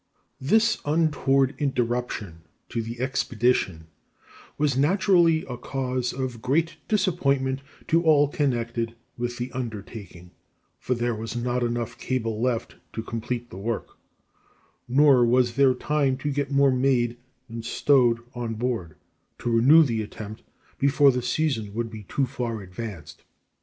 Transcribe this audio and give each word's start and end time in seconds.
This 0.39 0.79
untoward 0.83 1.53
interruption 1.59 2.41
to 2.69 2.81
the 2.81 2.99
expedition 2.99 3.85
was 4.57 4.75
naturally 4.75 5.45
a 5.47 5.57
cause 5.57 6.11
of 6.11 6.41
great 6.41 6.77
disappointment 6.87 7.61
to 7.89 8.01
all 8.01 8.27
connected 8.27 8.95
with 9.15 9.37
the 9.37 9.51
undertaking; 9.51 10.31
for 10.79 10.95
there 10.95 11.13
was 11.13 11.35
not 11.35 11.61
enough 11.61 11.99
cable 11.99 12.41
left 12.41 12.77
to 12.93 13.03
complete 13.03 13.51
the 13.51 13.59
work, 13.59 13.95
nor 14.87 15.23
was 15.23 15.53
there 15.53 15.75
time 15.75 16.17
to 16.17 16.31
get 16.31 16.49
more 16.49 16.71
made 16.71 17.17
and 17.47 17.63
stowed 17.63 18.21
on 18.33 18.55
board 18.55 18.95
to 19.37 19.51
renew 19.51 19.83
the 19.83 20.01
attempt 20.01 20.41
before 20.79 21.11
the 21.11 21.21
season 21.21 21.75
would 21.75 21.91
be 21.91 22.05
too 22.09 22.25
far 22.25 22.61
advanced. 22.61 23.23